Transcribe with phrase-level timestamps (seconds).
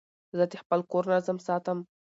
[0.37, 1.79] زه د خپل کور نظم ساتم.